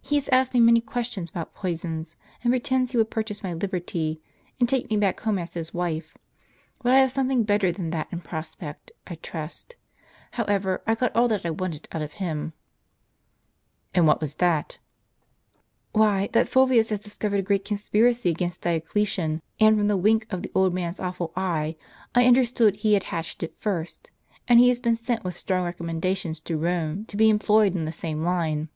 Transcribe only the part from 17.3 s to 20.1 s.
a great conspiracy against Dioclesian; and from the